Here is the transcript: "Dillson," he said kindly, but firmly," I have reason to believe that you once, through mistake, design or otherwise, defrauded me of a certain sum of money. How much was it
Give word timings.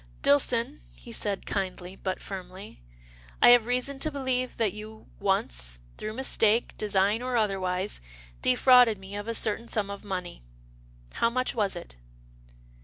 "Dillson," 0.23 0.79
he 0.95 1.11
said 1.11 1.45
kindly, 1.45 1.95
but 1.95 2.19
firmly," 2.19 2.81
I 3.43 3.49
have 3.49 3.67
reason 3.67 3.99
to 3.99 4.09
believe 4.09 4.57
that 4.57 4.73
you 4.73 5.05
once, 5.19 5.79
through 5.99 6.13
mistake, 6.13 6.75
design 6.75 7.21
or 7.21 7.37
otherwise, 7.37 8.01
defrauded 8.41 8.97
me 8.97 9.15
of 9.15 9.27
a 9.27 9.35
certain 9.35 9.67
sum 9.67 9.91
of 9.91 10.03
money. 10.03 10.41
How 11.13 11.29
much 11.29 11.53
was 11.53 11.75
it 11.75 11.97